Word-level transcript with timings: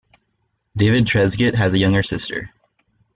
David 0.75 1.05
Trezeguet 1.05 1.53
has 1.53 1.73
a 1.75 1.77
younger 1.77 2.01
sister. 2.01 2.51